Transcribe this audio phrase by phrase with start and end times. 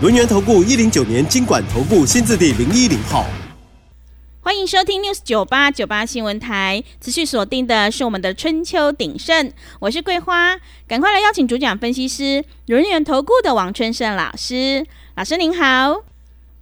[0.00, 3.26] 轮源投顾一零九年经管投顾新字第零一零号，
[4.40, 10.56] 欢迎收听 news 九八九八新闻台，持续锁定的是我们的春秋鼎盛，我是桂花，
[10.88, 14.86] 赶快来邀请主讲分析师轮源投顾的王春盛老师，
[15.16, 16.02] 老师您好，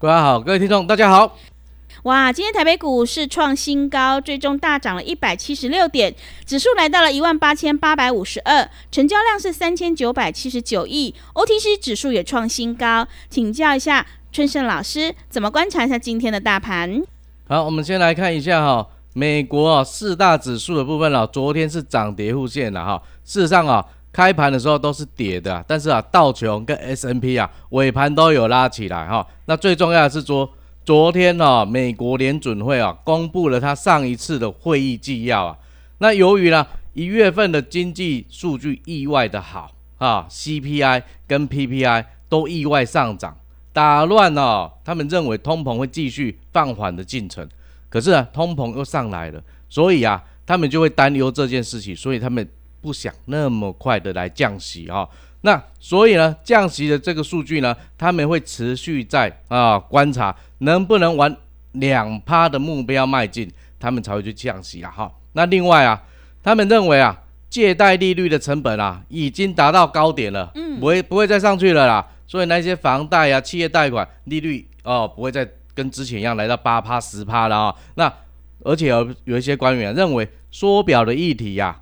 [0.01, 1.39] 各位好，各位听众大家好。
[2.05, 6.15] 哇，今天台北股市创新高，最终大涨了一百七十六点，
[6.47, 13.07] 指数来到了一万八千八百五十二，成交量是三千九百七十九亿，OTC 指数也创新高。
[13.29, 17.03] 请教一下春盛老师，怎么观察一下今天的大盘？
[17.49, 23.03] 好，我们先来看一下哈，美国啊四大指数的部分啊，昨天是涨跌互现的哈。
[23.25, 29.27] 事实上啊，开盘的时候都是跌的，但是啊，道琼跟 S N P 啊尾盘都有拉起来哈。
[29.47, 30.49] 那最重要的是说。
[30.89, 35.59] 昨天呢，美国联准会啊公布了他上一次的会议纪要啊。
[35.99, 43.37] 那由于呢一月份的经济数据意外的好啊，CPI 跟 PPI 都意外上涨，
[43.71, 47.47] 打乱了他们认为通膨会继续放缓的进程。
[47.91, 52.49] 可是啊，通膨又上来了，所以啊，他们就会担忧这件事情，所以他们
[52.81, 55.07] 不想那么快的来降息啊。
[55.43, 61.35] 那所以呢，降息的这个数据呢，他们会持续在啊观察能不能往
[61.73, 65.13] 两趴的目标迈进，他们才会去降息啊哈。
[65.35, 66.03] 那另外啊，
[66.43, 67.17] 他们认为啊，
[67.49, 72.05] 借贷利率的成本啊已经达到高点了，嗯，不会不会再上去了啦。
[72.27, 77.75] 所以那些房贷啊、企业贷款利率哦，不会再跟之前一样来到八趴、十趴了啊。
[77.95, 78.13] 那
[78.65, 81.81] 而且有有一些官员认为缩表的议题呀。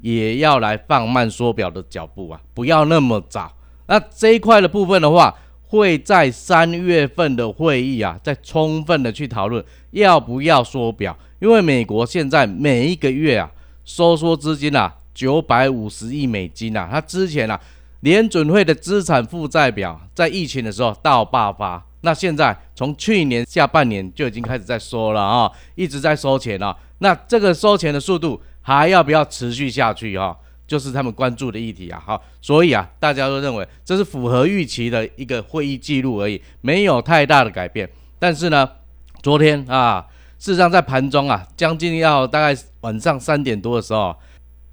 [0.00, 3.52] 也要来放慢缩表的脚步啊，不要那么早。
[3.86, 5.34] 那这一块的部分的话，
[5.66, 11.16] 会在三月份的会议啊，再充分的去讨论要不要缩表。
[11.40, 13.50] 因为美国现在每一个月啊，
[13.84, 16.88] 收缩资金啊，九百五十亿美金啊。
[16.90, 17.60] 它之前啊，
[18.00, 26.76] 联准会的资产负债表在疫情的时候到爆发，那现在从去年下半年就已经开始在收了啊，一直在收钱了。
[26.98, 28.40] 那这个收钱的速度。
[28.68, 30.36] 还要不要持续下去哈？
[30.66, 32.02] 就是他们关注的议题啊。
[32.04, 37.88] 好，所以啊，大家都认为这是符合预期的一个会议记录而已，没有太大的改变。
[38.18, 38.68] 但是呢，
[39.22, 40.06] 昨天啊，
[40.38, 44.14] 事实上在盘中啊，将近要大概晚上三点多的时候，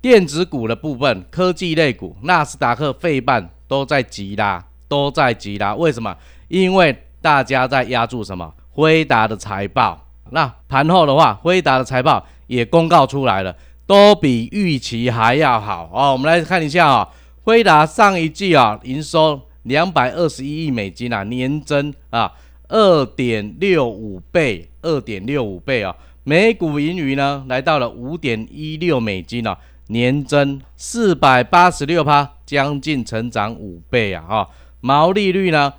[0.02, 5.74] 电子股的部分、科技类股、纳斯达克、费半都在急拉，都在急拉。
[5.74, 6.14] 为什么？
[6.50, 8.54] 因为大家在压住什么？
[8.72, 10.06] 辉达的财报。
[10.32, 13.56] 那盘后的话，辉达的财报也公告出来了。
[13.88, 16.12] 都比预期还要好哦。
[16.12, 17.10] 我们来看一下啊，
[17.44, 22.32] 辉达上一季啊营收两百二十一亿美金啊，年增啊
[22.68, 25.96] 二点六五倍，二点六五倍啊。
[26.24, 29.56] 每股盈余呢来到了五点一六美金啊，
[29.88, 34.50] 年增四百八十六趴，将近成长五倍啊哈。
[34.82, 35.72] 毛利率呢，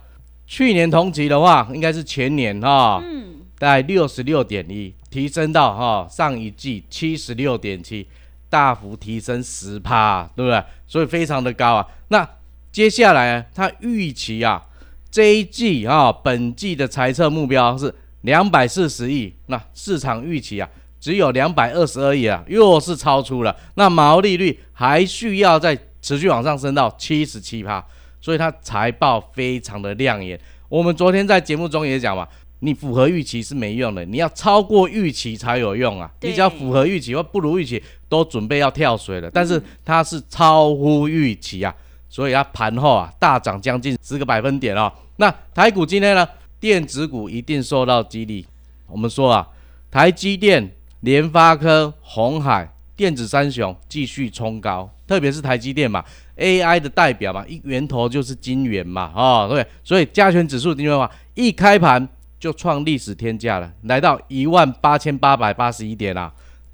[0.47, 4.95] 去年同期的话应该是前年哈，嗯，在六十六点一。
[5.17, 8.07] 提升到哈上一季七十六点七，
[8.51, 10.63] 大幅提升十趴，对不对？
[10.87, 11.87] 所以非常的高啊。
[12.09, 12.29] 那
[12.71, 14.63] 接下来他预期啊，
[15.11, 20.69] 这一季啊本季的财测目标是两百四十亿，那市场预期啊
[21.01, 23.57] 只有两百二十二亿啊，又是超出了。
[23.77, 27.83] 那毛利率还需要再持续往上升到七十七趴，
[28.21, 30.39] 所以它财报非常的亮眼。
[30.69, 32.29] 我们昨天在节目中也讲嘛。
[32.61, 36.11] 你符合预期是没用的，你要超过预期才有用啊！
[36.23, 39.31] 你只要符合预期或不如预期，都准备要跳水了。
[39.31, 41.75] 但是它是超乎预期啊，
[42.09, 44.91] 所以它盘后啊大涨将近十个百分点哦。
[45.17, 46.27] 那台股今天呢，
[46.59, 48.47] 电子股一定受到激励。
[48.87, 49.47] 我们说啊，
[49.91, 56.03] 台积电、联发科、红海电子三雄继续冲高，特别是台积电嘛
[56.39, 62.09] ，AI 的代表嘛，一源头就是晶圆嘛，哦对，所以加权指数定位话，一开盘。
[62.39, 66.33] 就创历史天价了，来到一万八千八百八十一点啦。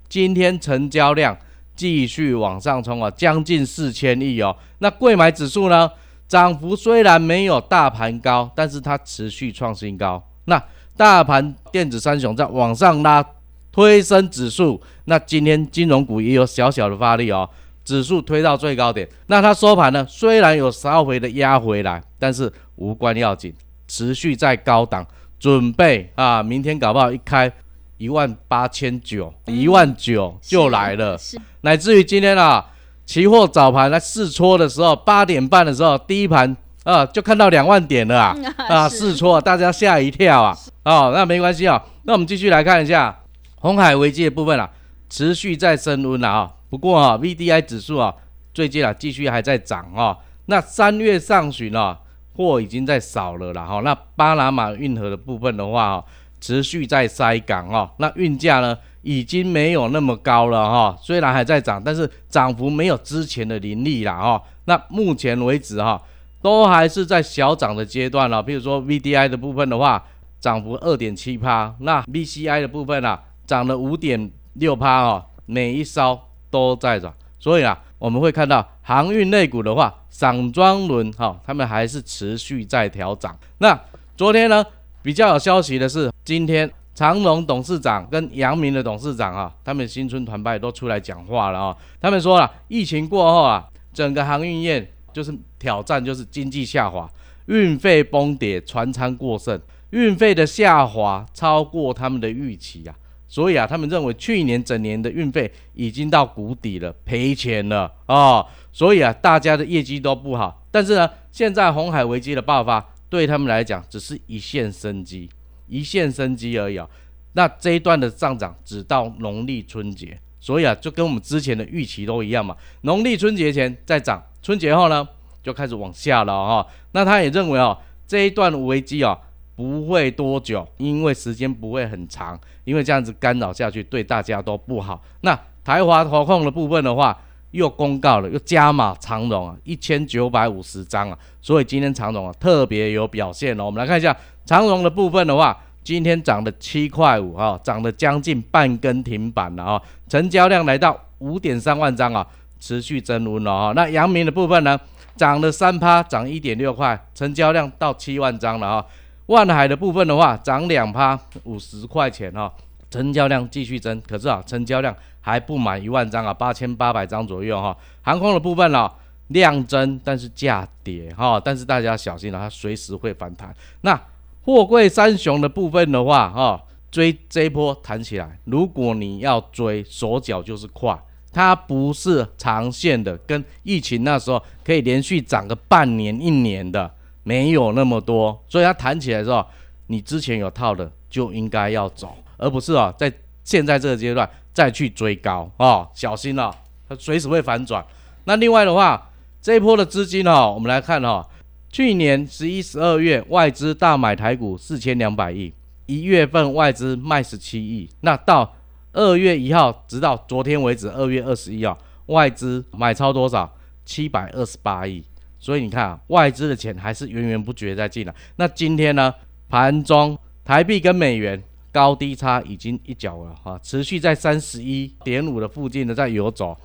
[0.08, 1.36] 今天成交量
[1.74, 4.54] 继续往上冲啊，将近四千亿哦。
[4.78, 5.90] 那贵买指数呢，
[6.28, 10.22] 涨幅虽然没有大盘高，但是它持续创新高。
[10.44, 10.62] 那
[10.96, 13.24] 大盘电子三雄在往上拉，
[13.70, 14.80] 推升指数。
[15.04, 17.48] 那今天金融股也有小小的发力哦，
[17.84, 19.08] 指数推到最高点。
[19.28, 23.54] 那它收盘呢，虽然有稍微的压回来，但是无关要紧，
[23.88, 25.06] 持续在高档。
[25.42, 27.50] 准备啊，明天搞不好一开
[27.96, 32.64] 一万八千九，一万九就来了，是乃至于今天啊，
[33.04, 38.36] 期货早盘来试搓的时候，八点半的时候，第一盘啊就看到两万点了啊。
[38.68, 40.56] 啊，试搓大家吓一跳啊。
[40.84, 43.18] 哦，那没关系啊，那我们继续来看一下
[43.56, 44.70] 红海危机的部分啊，
[45.10, 48.14] 持续在升温了啊，不过啊，VDI 指数啊
[48.54, 50.16] 最近啊继续还在涨啊，
[50.46, 51.98] 那三月上旬啊
[52.34, 56.04] 货已经在少了啦哈，那巴拿马运河的部分的话啊，
[56.40, 64.42] 持续在塞港哦，那运价呢已经没有那么高了哈，虽然还在涨，但是涨幅没有之前的凌厉了哈。
[64.64, 66.00] 那目前为止哈，
[66.40, 68.42] 都还是在小涨的阶段了。
[68.42, 70.02] 比如说 VDI 的部分的话，
[70.40, 76.18] 涨幅二点七趴，那 BCI 的部分啊，涨了五点六趴哦，每一艘
[76.48, 83.38] 都在涨，所以啊，我们会看到航运类股的话，散装轮哈，他们还是持续在调涨。
[83.58, 83.80] 那
[84.16, 84.66] 昨天呢，
[85.02, 91.76] 比较有消息的是，今天长荣董事长跟阳明的董事长啊，他们新春团拜都出来讲话了啊。
[92.00, 97.08] 他们说了，疫情过后啊，整个航运业就是挑战，就是经济下滑，
[97.46, 99.60] 运费崩跌，船舱过剩，
[99.90, 102.92] 运费的下滑超过他们的预期啊。
[103.32, 108.46] 所以啊，他们认为去年整年的运费已经到谷底了，赔钱了哦。
[108.70, 110.62] 所以啊，大家的业绩都不好。
[110.70, 115.30] 但是呢，现在红海危机的爆发，对他们来讲只是一线生机，
[115.66, 116.86] 一线生机而已啊。
[117.32, 122.54] 那这一段的上涨只到农历春节，所以啊，就跟我们之前的预期都一样嘛。
[122.82, 125.08] 农历春节前再涨，春节后呢
[125.42, 129.18] 就开始往下了哈、那他也认为哦，这一段危机啊
[129.54, 135.00] 不会多久，因为时间不会很长，因为这样子干扰下去对大家都不好。
[135.20, 137.16] 那台华投控的部分的话，
[137.52, 143.66] 又公告了，又加码长荣啊，一千九百五十张啊，所以今天长荣啊特别有表现哦。
[143.66, 152.26] 我们来看一下长荣的部分的话，今天涨了七块五啊，涨了将近半根停板了啊，成交量来到五点三万张啊，
[152.58, 153.72] 持续增温了啊。
[153.76, 154.80] 那阳明的部分呢，
[155.14, 158.84] 涨了三趴，涨一点六块，成交量到七万张了啊。
[159.32, 162.52] 万海的部分的话，涨两趴，五十块钱哈、
[162.90, 168.90] 成交量继续增，可是啊，成交量还不满一万张啊，八千八百张左右哈、航空的部分呢、
[169.28, 173.54] 量增，但是价跌哈、但是大家小心了、它随时会反弹。
[173.80, 174.00] 那
[174.44, 180.96] 货柜三雄的部分的话哈、追这一波弹起来，如果你要追，手脚就是快。
[181.34, 186.92] 它不是长线的，跟疫情那时候可以连续涨个半年、一年的，
[187.22, 189.44] 没有那么多，所以它弹起来的时候，
[189.86, 193.12] 你之前有套的就应该要走，而不是啊，在
[193.44, 196.54] 现在这个阶段再去追高哦，小心了、
[196.88, 197.84] 它随时会反转。
[198.24, 199.10] 那另外的话，
[199.40, 201.24] 这一波的资金哦，我们来看哦，
[201.70, 205.52] 去年十一、十二月外资大买台股四千两百亿，
[205.86, 208.54] 一月份外资卖十七亿，那到
[208.92, 211.76] 二月一号直到昨天为止，二月二十一号
[212.06, 213.52] 外资买超多少？
[213.84, 215.02] 七百二十八亿。
[215.42, 218.14] 所以你看啊，外资的钱还是源源不绝在进来。
[218.36, 219.12] 那今天呢，
[219.48, 221.42] 盘中台币跟美元
[221.72, 226.56] 高低差已经一角了哈，持续在三十一点五的附近的在游走。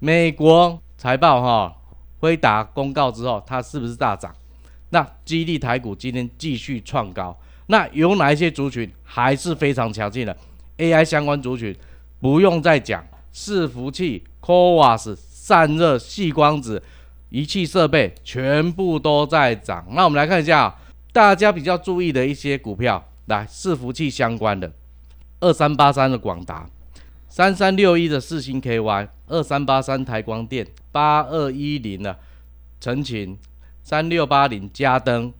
[0.00, 1.76] 美国财报哈，
[2.18, 4.34] 辉达公告之后，它是不是大涨？
[4.90, 7.38] 那激励台股今天继续创高。
[7.68, 10.36] 那有哪一些族群还是非常强劲的
[10.78, 11.72] ？AI 相关族群
[12.20, 16.82] 不用再讲，伺服器、CoWAS、散热、细光子、
[17.34, 19.84] 仪器设备全部都在涨。
[19.90, 20.72] 那我们来看一下
[21.12, 24.72] 大家比较注意的一些股票，来伺服器相关的，
[25.40, 26.70] 二三八三的广达，
[27.28, 32.16] 三三六一的四星 KY，二三八三台光电，八二一零的
[32.80, 33.36] 陈勤，
[33.82, 35.32] 三六八零嘉登，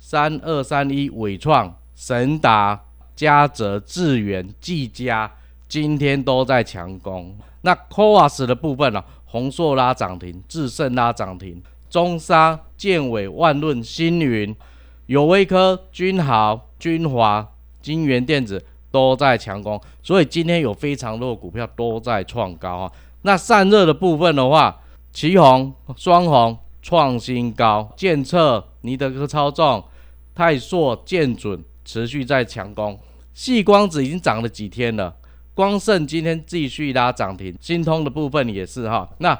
[0.00, 2.82] 三二三一伟创、神达、
[3.14, 5.30] 嘉泽、智源、技嘉，
[5.68, 7.38] 今天都在强攻。
[7.60, 9.04] 那 c o a s 的部分呢、
[9.36, 14.56] 宏硕拉涨停，智胜拉涨停，中沙、建伟、万润、星云、
[15.04, 17.46] 友威科、君豪、君华、
[17.82, 22.92] 金源电子都在强攻，所以今天有非常多的股票都在创高啊。
[23.22, 24.80] 那散热的部分的话，
[25.12, 29.84] 旗宏、双红创新高，建策、尼德科超重、
[30.34, 32.98] 泰硕、建准持续在强攻，
[33.34, 35.14] 细光子已经涨了几天了。
[35.56, 39.08] 光盛今天继续拉涨停，新通的部分也是哈。
[39.20, 39.36] 那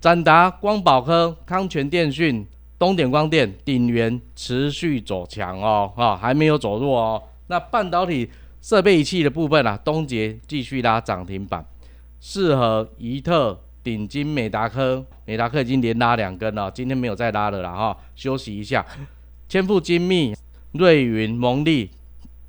[0.00, 2.46] 展达、光宝科、康泉电讯、
[2.78, 7.22] 东点光电、鼎元持续走强哦，哈，还没有走弱哦。
[7.48, 8.30] 那半导体
[8.62, 11.62] 设备仪器的部分啊，东杰继续拉涨停板，
[12.18, 18.82] 适合怡特、鼎金、美达科，美达科已经连拉两根了，今天没有再拉了啦哈，休息一下。
[19.46, 20.34] 千富精密、
[20.72, 21.90] 瑞云、蒙利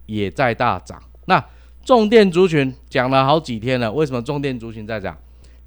[0.06, 1.04] 也在大涨。
[1.26, 1.44] 那
[1.90, 5.18] 重电族群讲了好几天了，为什么重电族群在涨？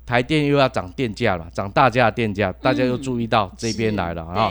[0.06, 4.48] 台电又要涨电价了，涨大家的电价，大家又注意到这边来了啊。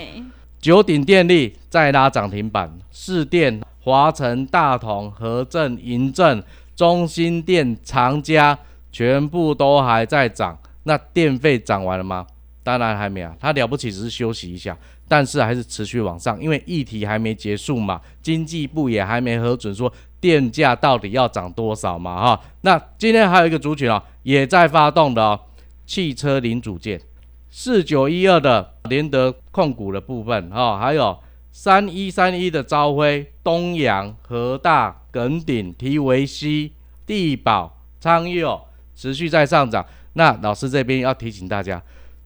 [0.60, 6.44] 九鼎电力再拉涨停板，市电、华晨、大同、和正、银正、
[6.76, 8.60] 中心电、长嘉
[8.92, 10.60] 全部都还在涨。
[10.84, 12.28] 那电费涨完了吗？
[12.64, 22.42] 当然还没啊，它了不起只是休息一下，但是还是持续往上，因为议题还没结束嘛，经济部也还没核准说电价到底要涨多少嘛哈。
[22.62, 25.40] 那今天还有一个族群啊，也在发动的哦，
[25.86, 27.02] 汽车零组件。
[27.50, 31.20] 四九一二的联德控股的部分哈，还有
[31.52, 36.72] 三一三一的朝晖、东阳、和大、耿鼎、提维西、
[37.06, 38.58] 地宝、昌佑
[38.96, 39.86] 持续在上涨。
[40.14, 41.82] 那老师这边要提醒大家，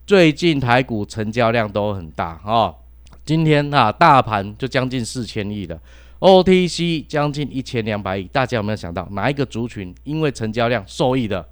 [0.06, 2.76] 最近台股成交量都很大哦。
[3.26, 5.80] 今天啊，大盘就将近四千亿了
[6.20, 8.24] ，OTC 将近一千两百亿。
[8.26, 11.46] 大家有没有想到哪一个族群因为成交量受益的？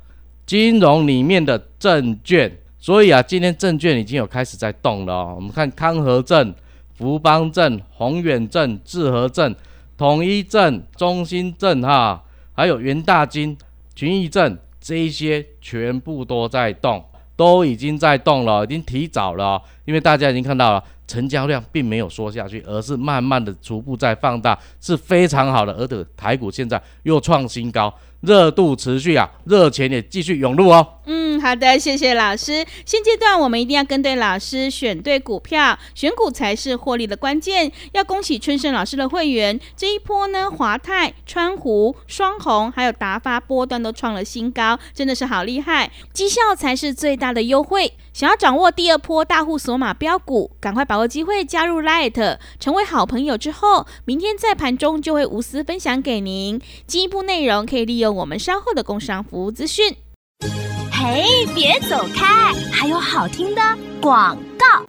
[0.46, 2.60] 金融里面的证券。
[2.78, 5.34] 所以啊，今天证券已经有开始在动了哦。
[5.38, 6.54] 我们看康和证、
[6.94, 9.56] 福邦证、宏远证、智和证、
[9.98, 13.58] 统一证、中心证哈，还有元大金、
[13.96, 17.02] 群益证这一些全部都在动，
[17.38, 19.62] 都已经在动了，已经提早了。
[19.86, 25.74] 因为大家已经看到了，成交量并没有缩下去，而是慢慢的逐步在放大，是非常好的。
[25.74, 27.94] 而且台股现在又创新高。
[28.22, 30.88] 热度持续啊，热钱也继续涌入哦。
[31.08, 32.66] 嗯，好的，谢谢老师。
[32.86, 37.70] 现阶段我们一定要跟对老师，选对股票，选股才是获利的关键。
[37.92, 47.92] 要恭喜春盛老师的会员，这一波呢，华泰、川湖、双红还有达发波段都创了新高，真的是好厉害，绩效才是最大的优惠。
[48.14, 56.62] 想要掌握第二波大户索马标股，赶快把握机会加入 Light，成为好朋友之后，明天在盘中就会无私分享给您。
[56.86, 59.96] 进一步内容可以利用我们稍后的工商服务资讯。
[60.92, 63.62] 嘿，别走开，还有好听的
[64.00, 64.86] 广告。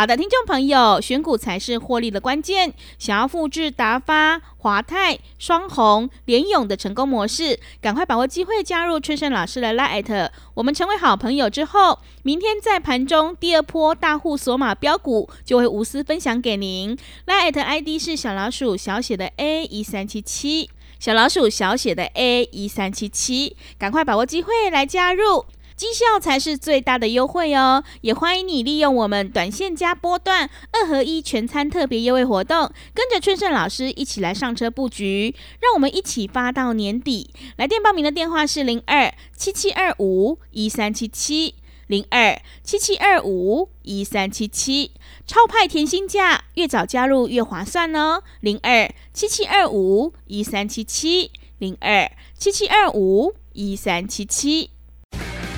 [0.00, 2.72] 好的，听众朋友，选股才是获利的关键。
[2.98, 10.30] 想要复制达发、华泰、双红、联勇的成功模式，赶快把握机会加入春生老师的 Light。
[10.54, 16.96] 我们成为好朋友之后，明天在盘中第二波大户索马标股就会无私分享给您。
[17.26, 25.44] Light ID 是小老鼠小写的 A 一三七七，小老鼠小写的 A 一三七七，赶快把握机会来加入。
[25.80, 27.82] 绩效才是最大的优惠哦！
[28.02, 37.30] 也欢迎你利用我们短线加波段二合一全餐特别优惠活动，跟着春盛老师一起来上车布局，让我们一起发到年底。
[37.56, 41.54] 来电报名的电话是零二七七二五一三七七
[41.86, 44.90] 零二七七二五一三七七，
[45.26, 48.22] 超派甜心价，越早加入越划算哦！
[48.40, 54.72] 零二七七二五一三七七零二七七二五一三七七。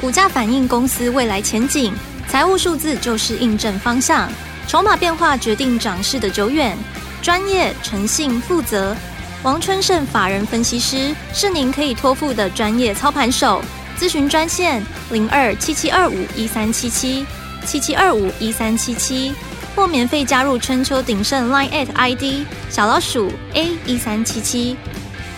[0.02, 1.92] 股价反映公司未来前景，
[2.26, 4.28] 财务数字就是印证方向，
[4.66, 6.76] 筹码变化决定涨势的久远。
[7.22, 8.96] 专业、诚信、负责，
[9.44, 13.62] 王春盛法人分析师是您可以托付的专业操盘手。
[13.96, 14.82] 咨询专线
[15.12, 17.24] 零二七七二五一三七七
[17.64, 19.32] 七七二五一三七七，
[19.76, 24.76] 或免费加入春秋鼎盛 Line at ID 小老鼠 A 一三七七。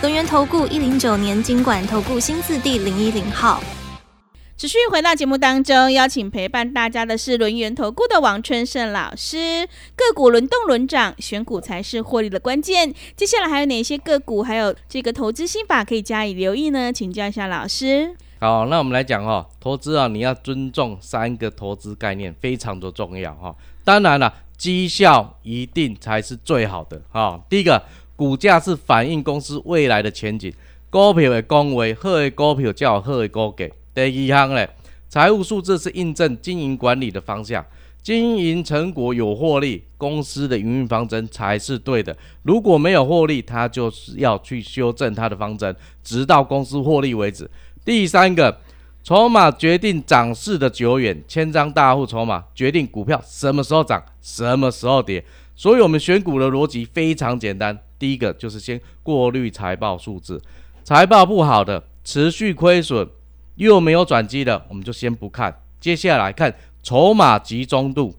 [0.00, 3.62] 轮源投顾一零九年经管投顾新字第零一零号。
[4.64, 9.68] 持续回到节目当中，邀请陪伴大家的是轮源投顾的王春盛老师。
[9.94, 12.94] 个股轮动轮涨，选股才是获利的关键。
[13.14, 16.90] 接下来还有哪些个股，还有这个投资心法可以加以留意呢？
[16.90, 18.16] 请教一下老师。
[18.40, 23.54] 好，那我们来讲哦，投资啊，你要尊重三个投资概念，非常的重要哈。
[23.85, 27.38] 当然了，绩效一定才是最好的哈。
[27.50, 27.83] 第一个，
[28.16, 30.50] 股价是反映公司未来的前景，
[30.88, 33.68] 股票的恭维，好的股票叫好的股价。
[33.95, 34.69] 第一项嘞，
[35.09, 37.65] 财务数字是印证经营管理的方向，
[38.03, 42.17] 经营成果有获利，公司的营运方针才是对的。
[42.43, 47.49] 如果没有获利，他就是要去修正他的方针，直到公司获利为止。
[47.85, 48.59] 第三个，
[49.05, 55.25] 筹码决定涨势的久远，千张大户筹码决定股票什么时候涨，什么时候跌。
[55.55, 60.43] 所以，我们选股的逻辑非常简单，第一个就是先过滤财报数字，
[60.83, 63.09] 财报不好的，持续亏损。
[63.56, 65.54] 又没有转机的，我们就先不看。
[65.80, 68.14] 接下来看筹码集中度，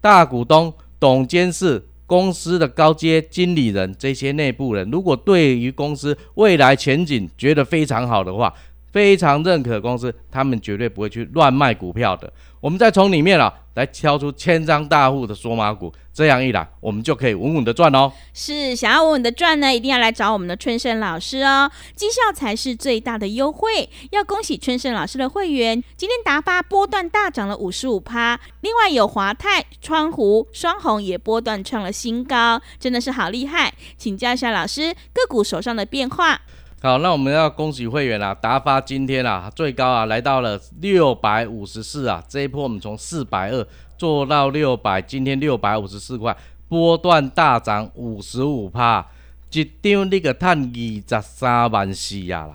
[0.00, 8.52] 大股东、董监事、公司的高阶经理人这些内部人，如果对于公司未来前景觉得非常好的话，
[8.92, 12.32] 非常认可公司，他们绝对不会去乱卖股票的。
[12.60, 18.12] 我们再从里面啊来挑出千张大户的缩码股，这样一来，我们就可以稳稳的赚哦。
[18.32, 23.88] 是想要稳稳的赚呢，一定要来找我们的春盛老师哦，绩效才是最大的优惠。
[24.10, 33.74] 要恭喜春盛老师的会员，今天达发波段大涨了五十五趴，另外有华泰、川湖、双红也波段创了新高，真的是好厉害。
[33.96, 36.40] 请教一下老师，个股手上的变化。
[36.84, 46.36] 好，那我们要恭喜会员啊，达发今天啊最高啊来到了六百五十四啊，这一波我们从四百二做到六百，今天六百五十四块，
[46.68, 49.06] 波段大涨五十五趴，
[49.50, 52.50] 一张你个赚二十三万四啊，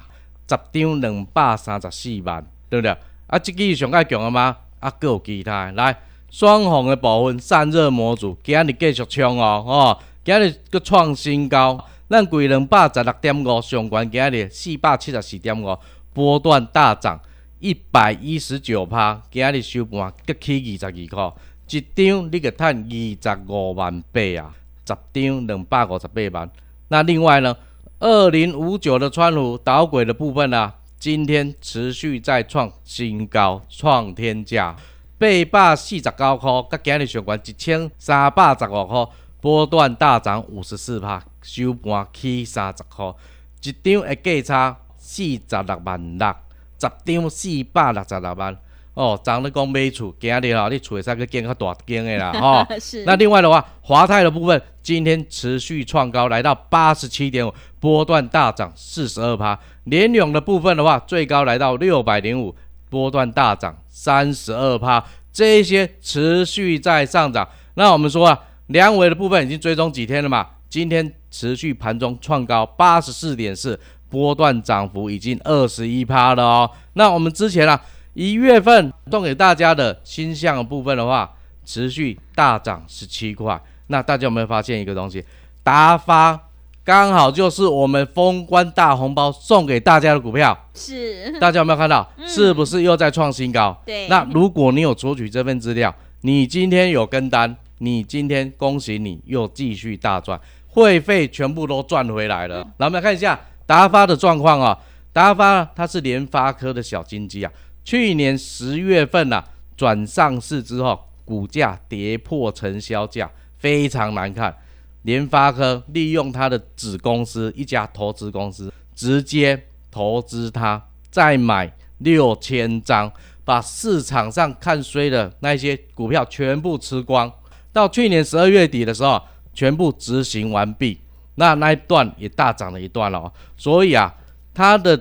[0.47, 2.95] 十张两百三十四万，对不对？
[3.25, 4.55] 啊，这个上爱强了吗？
[4.79, 5.97] 啊，各有其他来
[6.29, 11.83] 双红的部分散热模组，今日继续冲哦，哦，今日个创新高。
[12.09, 15.77] 咱贵两百十六点五，上悬今日四百七十四点五，
[16.11, 17.19] 波段大涨
[17.59, 21.33] 一百一十九趴，今日收盘搁起二十二块，
[21.69, 24.55] 一张你个赚二十五万八啊，
[24.87, 26.49] 十张两百五十八万。
[26.87, 27.55] 那另外呢，
[27.99, 34.75] 二零五九的川湖导轨的部分呢，今天持续在创新高，创天价
[35.19, 39.07] 八百四十九块，甲今日上悬一千三百十五块。
[39.41, 43.13] 波段大涨五十四趴，收盘起三十块，
[43.61, 46.35] 一张的价差四十六万六，
[46.79, 48.57] 十张四百六十六万。
[48.95, 52.65] 哦，昨日讲买厝，今日哦，你厝会使去建较大间的啦， 吼。
[52.79, 53.05] 是。
[53.05, 59.57] 那另外的话，华泰的部分今天持续创高，来到八十七点五，波段大涨四十二趴。
[59.85, 62.53] 联永的部分的话，最高来到六百零五，
[62.89, 65.05] 波段大涨三十二趴。
[65.31, 67.47] 这些持续在上涨。
[67.75, 68.39] 那我们说啊。
[68.69, 70.45] 梁伟的部分已经追踪几天了嘛？
[70.69, 76.71] 今天持续盘中创高八十四点四，波段涨幅已经二十一趴了哦。
[76.93, 77.81] 那我们之前啊
[78.13, 81.33] 一月份送给大家的星象的部分的话，
[81.65, 83.59] 持续大涨十七块。
[83.87, 85.25] 那大家有没有发现一个东西？
[85.63, 86.39] 达发
[86.83, 92.07] 刚好就是我们封关大红包送给大家的股票，是大家有没有看到？
[92.27, 93.75] 是不是又在创新高？
[93.85, 94.07] 对。
[94.07, 97.55] 那如果你有索取这份资料，你今天有跟单？
[97.81, 100.37] 你今天恭喜你又继续大赚，
[100.69, 102.63] 会费全部都赚回来了。
[102.77, 104.77] 来，我们来看一下达发的状况啊。
[105.11, 107.51] 达发它是联发科的小金鸡啊，
[107.83, 109.43] 去年十月份啊
[109.75, 114.55] 转上市之后，股价跌破成交价，非常难看。
[115.01, 123.11] 联发科利用它的子公司一家投资公司，直接投资它，再买六千张，
[123.43, 127.29] 把市场上看衰的那些股票全部吃光。
[127.73, 129.21] 到去年十二月底的时候，
[129.59, 130.97] 全部执行完毕，
[131.35, 133.29] 那那一段也大涨了一段了。
[133.57, 134.15] 所以啊，
[134.53, 134.97] 它的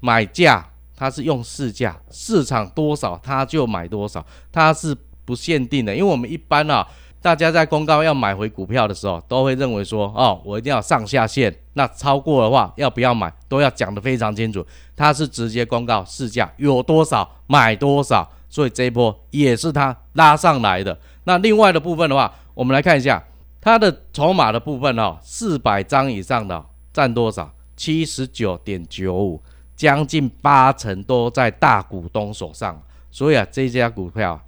[0.00, 0.62] 买价
[0.94, 4.22] 它是用市价，市场多少它就买多少，
[4.52, 4.94] 它是
[5.24, 5.96] 不限定的。
[5.96, 6.86] 因为我们一般啊，
[7.22, 14.62] 大家在公告要买回股票的时候，都会认为说，哦，我一定要上下限，那超过的话要不要买，都要讲得非常清楚。
[14.94, 20.98] 它是直接公告市价有多少买多少，所以这一波也是它拉上来的。
[21.24, 23.24] 那另外的部分的话，我们来看一下
[23.62, 27.48] 它的筹码的部分哦，四百张以上的占多少？
[27.76, 29.40] 七十九点九五，
[29.76, 32.82] 将近八成都在大股东手上。
[33.12, 34.40] 所以啊，这家股票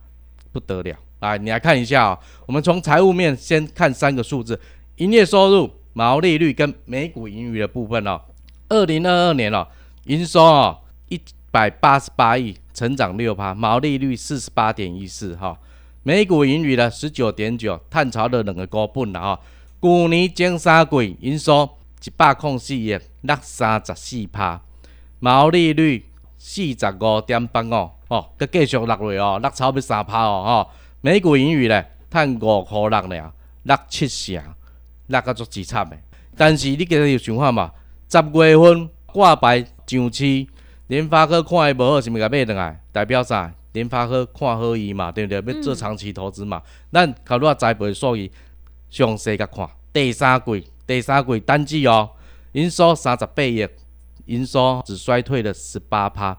[0.51, 0.97] 不得了。
[1.21, 4.61] 来，你来看一下啊，我们从财务面先看三个数字：
[4.97, 8.21] 营业收入、毛利率跟每股盈余的部分哦。
[8.69, 9.67] 二零二二年哦，
[10.07, 10.77] 营收哦
[11.09, 11.21] 一
[11.53, 15.57] 百八十八亿，成长六趴，毛利率四十八点一四哈。
[16.07, 19.41] 每股盈余呢十九点九，探炒了两个股本了哈。
[19.81, 21.67] 去年前三季营收
[22.05, 24.61] 一百零四亿，落三十四趴，
[25.19, 26.05] 毛利率
[26.37, 30.77] 四十五点八五哦，佮继续落落哦，落超要三趴哦哈。
[31.01, 34.43] 每股盈余呢，趁五块六呢，落七成，
[35.07, 35.97] 落个足凄惨的。
[36.37, 37.73] 但是你今日有想法嘛？
[38.11, 40.47] 十月份挂牌上市，
[40.89, 42.79] 联发科看伊无好，是毋是甲买倒来？
[42.93, 43.55] 代表啥？
[43.75, 45.55] 联发科看好伊嘛，对不对？
[45.55, 46.63] 要做长期投资嘛。
[46.93, 48.31] 咱考虑下栽培数据，
[48.89, 49.69] 详细甲看。
[49.93, 52.11] 第三季，第三季单季哦，
[52.53, 53.67] 营收三十八亿，
[54.27, 56.39] 营收只衰退了十八趴。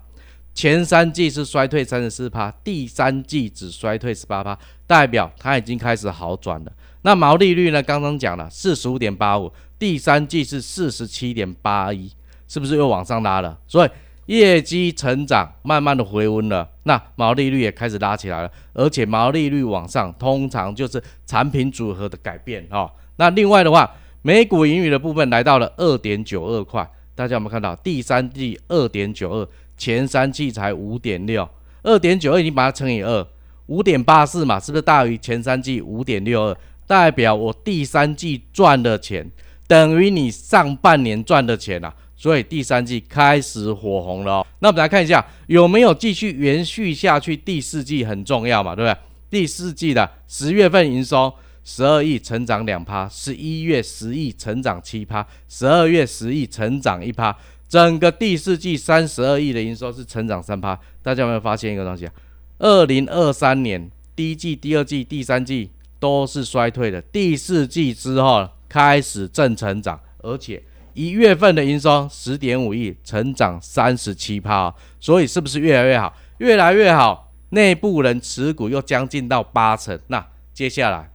[0.53, 6.71] 前三季是衰退三十四趴，第三季只衰退十八趴，代表它已经开始好转了。
[7.01, 7.83] 那毛利率呢？
[7.83, 12.09] 刚刚讲了四十五点八五，第三季是四十七点八一，
[12.47, 13.59] 是不是又往上拉了？
[13.67, 13.89] 所以。
[14.25, 22.89] 业绩成长慢慢的回温了，那毛利率也开始拉起来了，而且毛利率往上，通常就是产品组合的改变哦。
[23.17, 23.89] 那另外的话，
[24.21, 27.75] 每股盈余的部分来到了二点九二块，大家有没有看到？
[27.77, 31.47] 第三季二点九二，前三季才五点六，
[31.83, 33.27] 二点九二已经把它乘以二，
[33.67, 36.57] 五点八四嘛，是不是大于前三季五点六二？
[36.87, 39.27] 代表我第三季赚的钱
[39.67, 44.47] 等于你上半年赚的钱啊，所以第三季开始火红了哦。
[44.59, 48.97] 那我们来看一下有没有继续延续下去，第四季很重要嘛，对不对？
[49.29, 57.35] 第四季的十月份营收十二亿，成长两趴；十一月十亿，成长七趴；十二月十亿，成长一趴。
[57.67, 60.79] 整个第四季三十二亿的营收是成长三趴。
[61.01, 62.13] 大家有没有发现一个东西啊？
[62.59, 65.69] 二零二三年第一季、第二季、第三季。
[65.97, 70.61] 都是衰退的，第四季之后开始正成长，而且
[70.95, 76.11] 一月份的营收十点五亿，成长三十七趴，所以是不是越来越好？
[76.39, 79.99] 越来越好，内部人持股又将近到八成。
[80.07, 81.11] 那接下来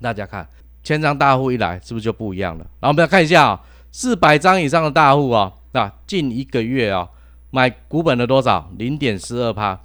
[0.00, 0.48] 大家看，
[0.82, 2.64] 千张大户一来，是不是就不一样了？
[2.80, 7.08] 然后我们来看一下啊，四百张以上的大户啊，那近一个月啊，
[7.50, 8.70] 买股本的多少？
[8.78, 9.80] 零点四二趴，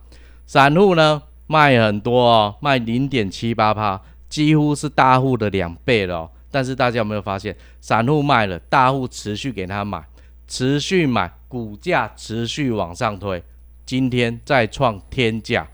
[0.45, 3.99] 散户呢卖很多哦，卖零点七八趴。
[4.29, 10.03] 几乎是大户的两倍了，但是大家有没有发现，散户卖了，大户持续给他买，
[10.47, 13.43] 持续买，股价持续往上推，
[13.85, 15.67] 今天再创天价，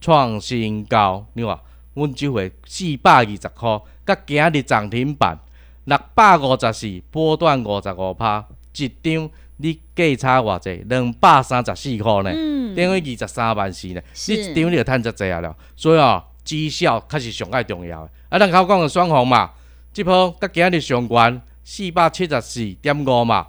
[0.00, 1.26] 创新高。
[1.34, 1.62] 你话，
[1.94, 5.38] 阮这回四百二十块，甲今日涨停板
[5.84, 8.44] 六百五十四，波段五十五趴，
[8.76, 10.84] 一张你价差偌济？
[10.88, 12.30] 两百三十四块呢，
[12.74, 16.22] 等于二十三万四呢，你一张你就赚遮济啊了，所以哦。
[16.46, 19.50] 绩效确实上爱重要的，啊，咱口讲的双红嘛，
[19.96, 23.46] 即波甲今日上悬四百七十四点五嘛，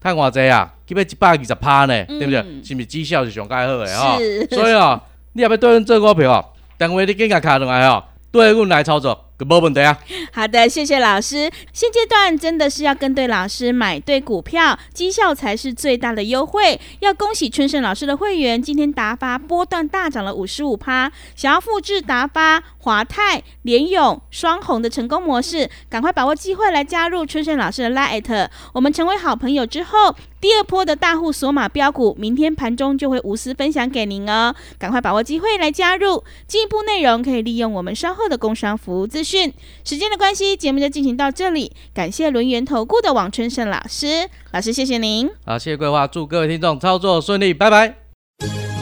[0.00, 0.72] 趁偌济啊？
[0.86, 2.42] 基本一百二十趴呢，对不对？
[2.64, 4.18] 是毋是绩效是上盖好诶吼？
[4.56, 4.98] 所以哦，
[5.34, 6.44] 你也要对阮做股票哦，
[6.78, 9.26] 等会你紧甲卡上来哦，对阮来操作。
[9.44, 9.98] 没问题啊！
[10.32, 11.50] 好的，谢谢老师。
[11.72, 16.80] 现阶段真的是要跟对老师，买对股票，绩效才是最大的优惠。
[17.00, 21.10] 要恭喜春盛老师的会员，今天达发波段大涨了五十五趴。
[21.34, 28.48] 想要复制达发、华泰、联勇双红的成功模式，赶快把握机会来加入春盛老师的 Lite。
[28.74, 34.54] 我们成为好朋友之后，第二波的大户索马标股，明天盘中就会无私分享给您哦。
[34.78, 36.24] 赶快把握机会来加入。
[36.46, 39.52] 进一步内容可以利用我们稍后的工商服务资讯。
[39.84, 41.72] 时间的关系，节目就进行到这里。
[41.92, 45.28] 感谢轮圆投顾的王春盛老师，老师谢谢您。
[45.44, 47.96] 好，谢谢桂花，祝各位听众操作顺利，拜拜。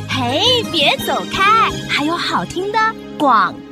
[0.09, 2.79] 嘿，别走开，还有好听的
[3.19, 3.68] 广告。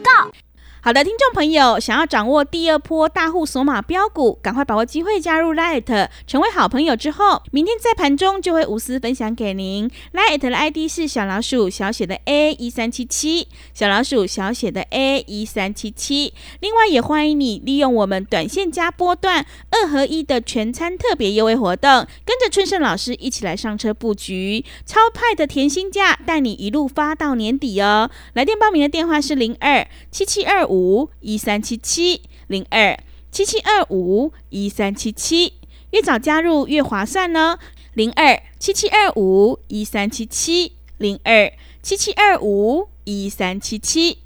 [0.86, 9.90] 好的，听众朋友，想要掌握第二波大户索马标股，赶快把握机会加入 Light，成为好朋友之后，明天在盘中就会无私分享给您。
[10.12, 16.32] Light 的 ID 是小老鼠小写的 A 一三七七，小老鼠小写的 A 一三七七。
[16.60, 28.08] 另外，也欢迎你利用我们短线加波段二合一的全餐特别优惠活动，跟着春盛老师一起来上车布局超派的甜心价，带你一路发到年底哦。
[28.34, 30.75] 来电报名的电话是零二七七二五。
[30.76, 32.94] 五一三七七零二
[33.30, 35.54] 七七二五一三七七，
[35.92, 37.58] 越早加入越划算呢。
[37.94, 41.50] 零二七七二五一三七七零二
[41.82, 44.18] 七七二五一三七七。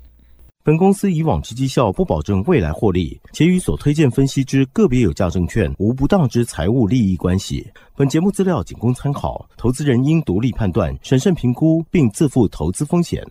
[0.63, 7.67] 本公司以往之绩效不保证未来获利，且与所推荐分析之个别有价证券无不当之财务利益关系。
[7.97, 13.25] 本节目资料仅供参考，投资人应独立判断、审慎评估，并自负投资风险。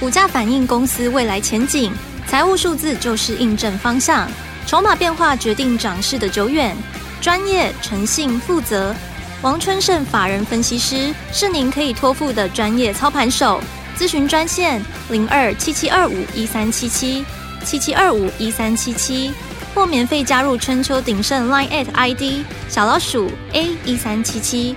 [0.00, 1.92] 股价反映公司未来前景。
[2.26, 4.26] 财务数字就是印证方向，
[4.66, 6.74] 筹码变化决定涨势的久远。
[7.20, 8.94] 专业、诚信、负责，
[9.42, 13.60] 王春盛法人分析师是您可以托付的专业操盘手。
[13.94, 17.22] 咨询专线零二七七二五一三七七
[17.62, 19.30] 七七二五一三七七，
[19.74, 24.74] 或免费加入春秋鼎盛 Line at ID 小老鼠 A 一三七七。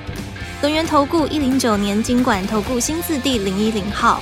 [0.62, 4.22] 轮源投顾一零九年经管投顾新字第零一零号。